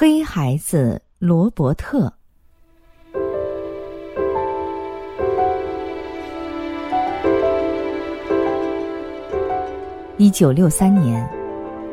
[0.00, 2.12] 黑孩子罗伯特。
[10.16, 11.28] 一九六三年，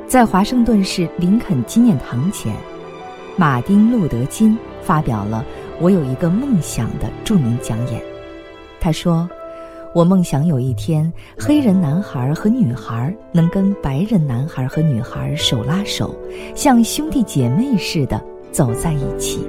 [0.07, 2.55] 在华盛顿市林肯纪念堂前，
[3.35, 5.43] 马丁·路德·金发表了
[5.81, 7.99] “我有一个梦想”的著名讲演。
[8.79, 9.27] 他说
[9.95, 11.09] ：“我梦想有一天，
[11.39, 16.13] 黑人男孩和女孩能跟白人男孩和女孩手拉手，
[16.53, 18.21] 像兄弟姐妹似的
[18.51, 19.47] 走在一起。”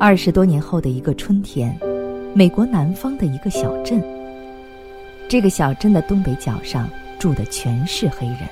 [0.00, 1.78] 二十多年后的一个春天，
[2.32, 4.02] 美国南方的一个小镇。
[5.28, 6.88] 这个小镇的东北角上
[7.18, 8.48] 住的全是黑人，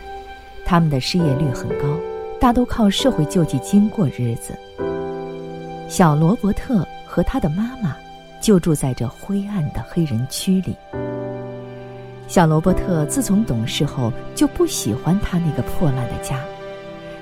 [0.62, 1.87] 他们的失业率很高，
[2.39, 4.53] 大都靠社会救济金过日子。
[5.89, 7.97] 小罗伯特和他的妈妈
[8.46, 10.77] 就住在这灰暗的黑人区里。
[12.28, 16.38] 小罗伯特自从懂事后就不喜欢他那个破烂的家，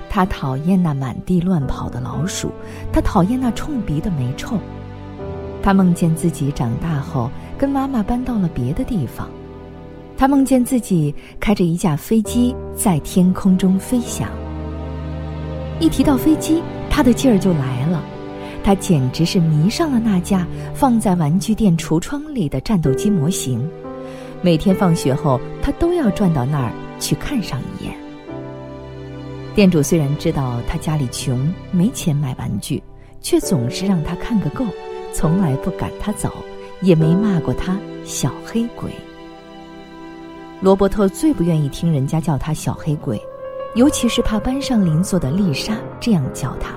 [0.07, 2.51] 他讨厌那满地乱跑的老鼠，
[2.93, 4.59] 他讨厌那冲鼻的霉臭。
[5.63, 9.27] 他梦见自己长大后跟妈妈搬到了别的地方。
[10.15, 14.29] 他梦见自己开着一架飞机在天空中飞翔。
[15.79, 18.03] 一提到飞机，他的劲儿就来了，
[18.65, 23.63] 他简直是迷上了那架放在玩具店橱窗里的战斗机模型。
[24.41, 27.95] 每天放学后，他都要转到那儿去看上一眼。
[29.53, 32.81] 店主虽然知道他家里穷，没钱买玩具，
[33.21, 34.65] 却总是让他看个够，
[35.13, 36.33] 从来不赶他走，
[36.81, 38.89] 也没骂过他“小黑鬼”。
[40.59, 43.21] 罗伯特最不愿意听人家叫他“小黑鬼”，
[43.75, 46.71] 尤其是怕班上邻座的丽莎这样叫他。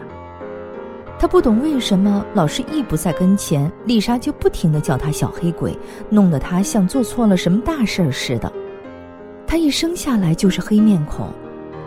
[1.21, 5.77] 他不懂为什么老师一不在跟前，丽莎就不停的叫他“小黑鬼”，
[6.09, 8.53] 弄得他像做错了什么大事儿似的。
[9.45, 11.29] 他一生下来就是黑面孔，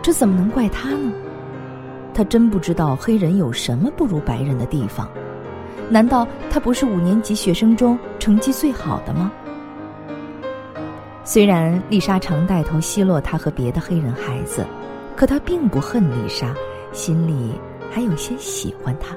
[0.02, 1.10] 这怎么能怪他呢？
[2.12, 5.08] 他真不知道黑人有什么不如白人的地方。
[5.88, 9.32] 难道他不是五年级学生中成绩最好的吗？
[11.24, 14.66] 虽然丽莎常带头奚落他和别的黑人孩子，
[15.16, 16.54] 可他并不恨丽莎，
[16.92, 17.52] 心里
[17.90, 19.16] 还有些喜欢她。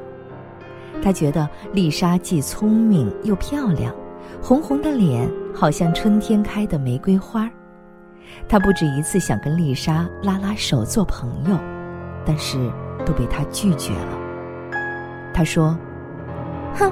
[1.02, 3.94] 他觉得丽莎既聪明又漂亮，
[4.42, 7.50] 红红的脸好像春天开的玫瑰花。
[8.48, 11.58] 他不止一次想跟丽莎拉拉手做朋友，
[12.26, 12.58] 但是
[13.06, 14.18] 都被她拒绝了。
[15.34, 15.78] 他说
[16.74, 16.92] ：“哼，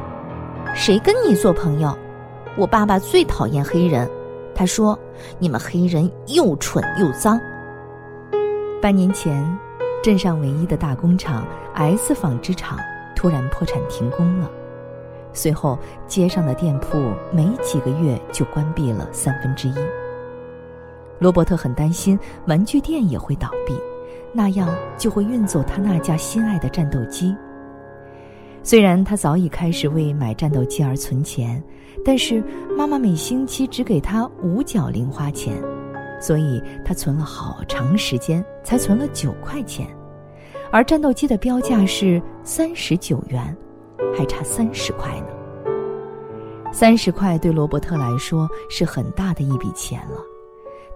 [0.76, 1.98] 谁跟你做朋友？
[2.56, 4.08] 我爸爸最讨厌黑人。”
[4.54, 4.98] 他说
[5.40, 7.40] ：“你们黑人又蠢又脏。”
[8.80, 9.44] 半年前，
[10.04, 11.44] 镇上唯一的大工厂
[11.74, 12.78] S 纺织厂
[13.24, 14.52] 突然破产停工了，
[15.32, 19.76] 随后街上的店铺没几个月就关闭了三分之一。
[21.20, 23.80] 罗伯特很担心玩具店也会倒闭，
[24.34, 24.68] 那样
[24.98, 27.34] 就会运走他那架心爱的战斗机。
[28.62, 31.64] 虽然他早已开始为买战斗机而存钱，
[32.04, 32.44] 但是
[32.78, 35.64] 妈妈每星期只给他五角零花钱，
[36.20, 39.88] 所以他存了好长时间才存了九块钱，
[40.74, 43.56] 而战斗机的标价是三十九元，
[44.18, 45.28] 还差三十块呢。
[46.72, 50.18] 三十块对罗伯特来说是很大的一笔钱了，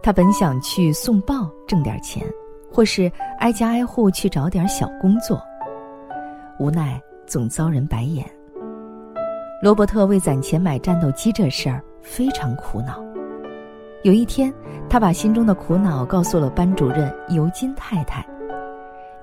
[0.02, 2.26] 他本想去送报挣点钱，
[2.72, 5.40] 或是挨家挨户去找点小工作，
[6.60, 7.00] 无奈。
[7.28, 8.26] 总遭人白眼。
[9.62, 13.04] 罗伯特为攒钱买战斗机这事儿非常苦恼。
[14.04, 14.52] 有一天，
[14.90, 18.26] 他把心中的苦恼告诉了班主任尤金太太。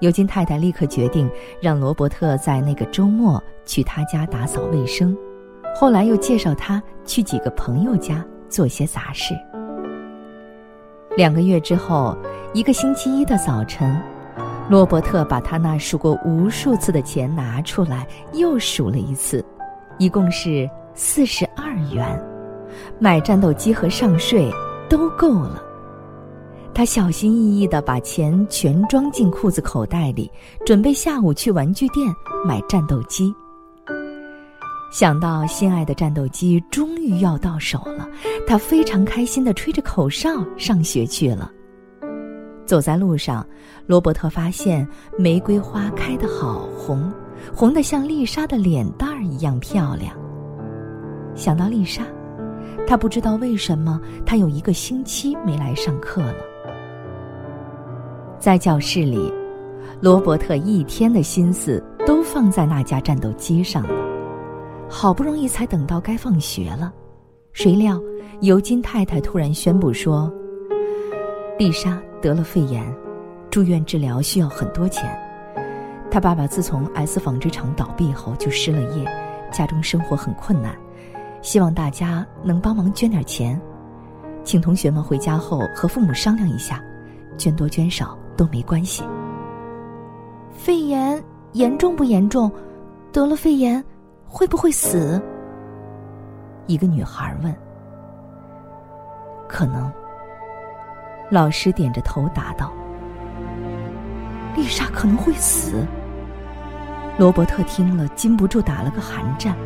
[0.00, 5.16] 尤金太太立刻决定让罗伯特在那个周末去他家打扫卫生，
[5.74, 9.34] 后来又介绍他去几个朋友家做些杂事。
[11.16, 12.16] 两个月之后，
[12.52, 14.00] 一个星期一的早晨。
[14.68, 19.44] 罗伯特把他那数过无数次的钱拿出来，又数了一次，
[19.98, 22.18] 一共是四十二元，
[22.98, 24.50] 买战斗机和上税
[24.88, 25.62] 都够了。
[26.74, 30.28] 他小心翼翼地把钱全装进裤子口袋里，
[30.66, 32.12] 准备下午去玩具店
[32.44, 33.32] 买战斗机。
[34.90, 38.08] 想到心爱的战斗机终于要到手了，
[38.46, 41.50] 他非常开心地吹着口哨上学去了。
[42.66, 43.46] 走在路上，
[43.86, 44.86] 罗伯特发现
[45.16, 47.12] 玫瑰花开得好红，
[47.54, 50.12] 红得像丽莎的脸蛋儿一样漂亮。
[51.36, 52.02] 想到丽莎，
[52.86, 56.53] 他不知道为什么他有一个星期没来上课了。
[58.44, 59.32] 在教室里，
[60.02, 63.94] 罗伯特一天的心思都放在那架战斗机上了。
[64.86, 66.92] 好不容易才等到该放学了，
[67.54, 67.98] 谁料
[68.42, 70.30] 尤金太太突然宣布说
[71.58, 72.84] ：“丽莎。”得了肺炎，
[73.50, 75.18] 住院治疗需要很多钱。
[76.10, 79.06] 他爸爸自从 S 纺织厂倒闭后就失了业，
[79.50, 80.76] 家中生活很困难，
[81.40, 83.58] 希望大家能帮忙捐点钱，
[84.42, 86.82] 请同学们回家后和父母商量一下，
[87.38, 89.04] 捐多捐少都没关系。
[90.56, 91.22] 肺炎
[91.52, 92.50] 严重不严重？
[93.12, 93.82] 得了肺炎
[94.26, 95.22] 会不会死？
[96.66, 97.54] 一个女孩问。
[99.48, 99.92] 可能。
[101.30, 102.70] 老师点着头答道
[104.54, 105.86] ：“丽莎可能会死。”
[107.16, 109.56] 罗伯特听了，禁不住打了个寒战。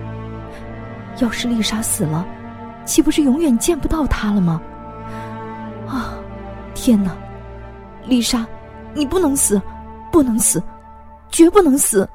[1.19, 2.25] 要是丽莎死了，
[2.85, 4.61] 岂不是永远见不到她了吗？
[5.87, 6.15] 啊，
[6.75, 7.17] 天哪！
[8.05, 8.47] 丽莎，
[8.95, 9.61] 你不能死，
[10.11, 10.63] 不能死，
[11.31, 12.09] 绝不能死！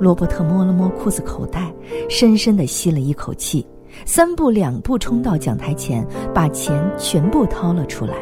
[0.00, 1.72] 罗伯特摸了摸裤子口袋，
[2.08, 3.66] 深深的吸了一口气。
[4.06, 8.14] 三步两步冲到讲台前，把钱全部掏了出来。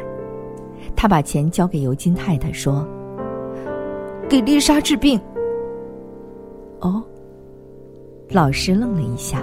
[0.97, 2.87] 他把钱交给尤金太太，说
[4.29, 5.19] ：“给丽莎治病。”
[6.81, 7.03] 哦，
[8.29, 9.43] 老师愣了一下。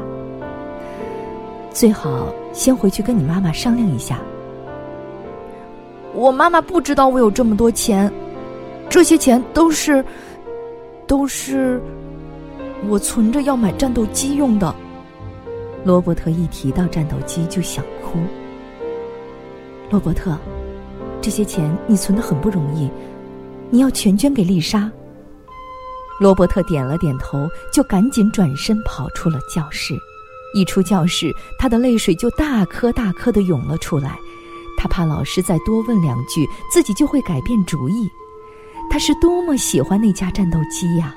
[1.72, 4.20] 最好先回去跟你妈妈商量一下。
[6.18, 8.12] 我妈妈不知道我有这么多钱，
[8.90, 10.04] 这些钱都是，
[11.06, 11.80] 都是
[12.90, 14.74] 我存着要买战斗机用的。
[15.86, 18.18] 罗伯特一提到战斗机就想哭。
[19.92, 20.36] 罗伯特，
[21.22, 22.90] 这些钱你存的很不容易，
[23.70, 24.92] 你要全捐给丽莎。
[26.20, 29.94] 罗伯特点了点头，就赶紧转身跑出了教室。
[30.56, 34.18] 一出教室，他的泪水就大颗大颗的涌了出来。
[34.78, 38.10] 他怕老师再多问两句，自己就会改变主意。
[38.90, 41.14] 他是多么喜欢那架战斗机呀！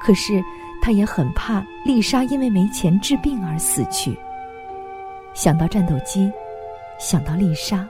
[0.00, 0.44] 可是。
[0.78, 4.16] 他也很怕丽莎因为没钱治病而死去。
[5.34, 6.30] 想到战斗机，
[7.00, 7.84] 想到丽莎，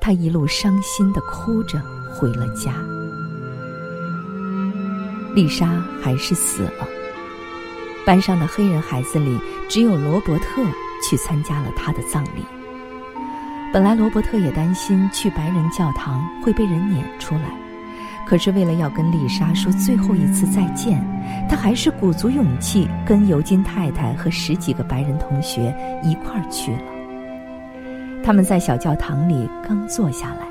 [0.00, 1.80] 他一路伤心的哭着
[2.12, 2.72] 回了家。
[5.32, 6.88] 丽莎还是死了。
[8.04, 9.38] 班上的黑人孩子里，
[9.68, 10.64] 只有罗伯特
[11.08, 12.44] 去参加了他的葬礼。
[13.74, 17.50] 本来罗伯特也担心去白人教堂会被人撵出来。
[18.24, 21.04] 可是为了要跟丽莎说最后一次再见，
[21.48, 25.74] 他还是鼓足勇气跟尤金太太和十几个白人同学
[26.04, 26.82] 一块儿去了。
[28.22, 30.46] 他们在小教堂里刚坐下来，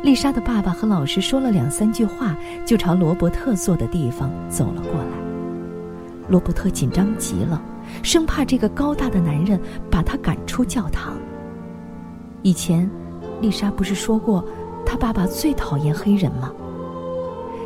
[0.00, 5.18] 丽莎的爸爸和老师说了两三句话，就朝罗伯特坐的地方走了过来。
[6.28, 7.60] 罗伯特紧张极了，
[8.04, 11.14] 生怕这个高大的男人把他赶出教堂。
[12.42, 12.88] 以前，
[13.40, 14.44] 丽莎不是说过，
[14.84, 16.52] 她爸爸最讨厌黑人吗？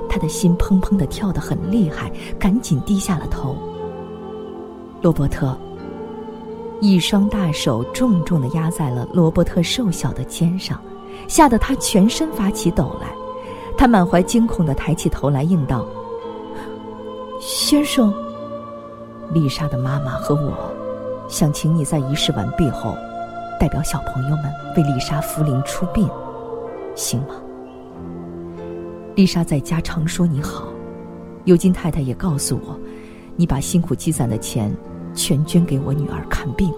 [0.09, 3.57] 他的心砰砰的跳得很厉害，赶紧低下了头。
[5.03, 5.57] 罗伯特
[6.81, 10.81] 一双大手重重的压在了罗伯特瘦小的肩上，
[11.27, 13.09] 吓得他全身发起抖来。
[13.77, 15.85] 他满怀惊恐的抬起头来，应道
[17.41, 18.15] ：“先生，
[19.33, 20.53] 丽莎的妈妈和我
[21.29, 22.95] 想请你在仪式完毕后，
[23.65, 26.07] 代表小朋友们为丽莎扶灵出殡，
[26.95, 27.29] 行吗？”
[29.17, 30.69] 丽莎在家常说你好，
[31.47, 32.79] 尤金太太也告诉我，
[33.37, 34.71] 你把辛苦积攒的钱
[35.15, 36.77] 全捐给我女儿看病了。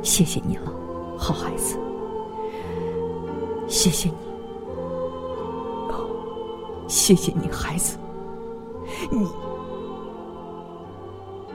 [0.00, 0.72] 谢谢你了，
[1.18, 1.76] 好孩子。
[3.66, 4.14] 谢谢你，
[5.88, 6.06] 哦
[6.86, 7.98] 谢谢你，孩子。
[9.10, 9.26] 你，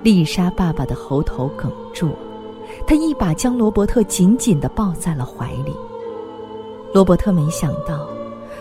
[0.04, 2.10] 丽莎爸爸的喉头哽住，
[2.88, 5.76] 他一把将罗伯特紧紧的抱在了怀里。
[6.92, 8.08] 罗伯特没想到。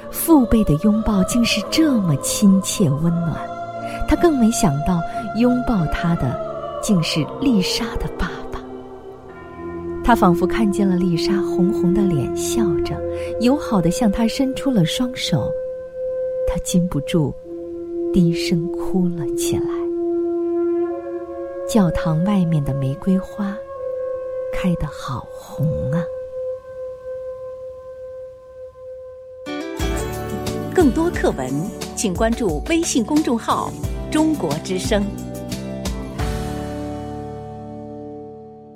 [0.08, 3.34] 父辈的拥抱竟是这么亲切温暖，
[4.08, 5.00] 他更没想到
[5.36, 6.40] 拥抱他的
[6.80, 8.60] 竟是丽莎的爸爸。
[10.04, 12.94] 他仿佛看见了丽莎红红的脸，笑着，
[13.40, 15.50] 友好的向他伸出了双手，
[16.46, 17.34] 他禁不住
[18.12, 19.68] 低声哭了起来。
[21.68, 23.54] 教堂外面的玫瑰花
[24.58, 26.02] 开的好红啊！
[30.74, 31.52] 更多课文，
[31.94, 33.70] 请关注微信公众号
[34.10, 35.04] “中国之声”。